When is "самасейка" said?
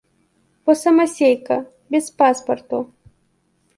0.83-1.57